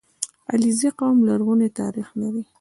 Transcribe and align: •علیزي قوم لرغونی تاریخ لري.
•علیزي 0.51 0.89
قوم 0.99 1.17
لرغونی 1.27 1.69
تاریخ 1.79 2.07
لري. 2.21 2.43